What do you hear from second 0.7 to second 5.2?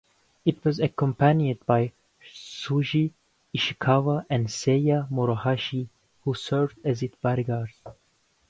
accompanied by Shuji Ishikawa and Seiya